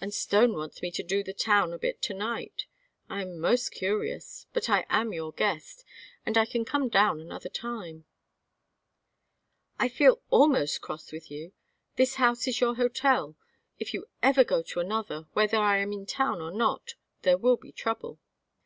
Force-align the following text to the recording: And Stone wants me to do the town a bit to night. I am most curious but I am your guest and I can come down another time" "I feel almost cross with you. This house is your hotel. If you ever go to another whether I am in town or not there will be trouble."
And 0.00 0.14
Stone 0.14 0.54
wants 0.54 0.80
me 0.80 0.90
to 0.92 1.02
do 1.02 1.22
the 1.22 1.34
town 1.34 1.74
a 1.74 1.78
bit 1.78 2.00
to 2.00 2.14
night. 2.14 2.64
I 3.10 3.20
am 3.20 3.38
most 3.38 3.72
curious 3.72 4.46
but 4.54 4.70
I 4.70 4.86
am 4.88 5.12
your 5.12 5.32
guest 5.32 5.84
and 6.24 6.38
I 6.38 6.46
can 6.46 6.64
come 6.64 6.88
down 6.88 7.20
another 7.20 7.50
time" 7.50 8.06
"I 9.78 9.90
feel 9.90 10.22
almost 10.30 10.80
cross 10.80 11.12
with 11.12 11.30
you. 11.30 11.52
This 11.96 12.14
house 12.14 12.48
is 12.48 12.58
your 12.58 12.76
hotel. 12.76 13.36
If 13.78 13.92
you 13.92 14.06
ever 14.22 14.44
go 14.44 14.62
to 14.62 14.80
another 14.80 15.28
whether 15.34 15.58
I 15.58 15.76
am 15.80 15.92
in 15.92 16.06
town 16.06 16.40
or 16.40 16.52
not 16.52 16.94
there 17.20 17.36
will 17.36 17.58
be 17.58 17.70
trouble." 17.70 18.18